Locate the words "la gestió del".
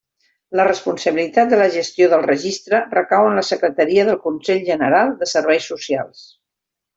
1.59-2.25